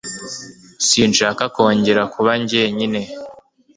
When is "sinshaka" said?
0.87-1.43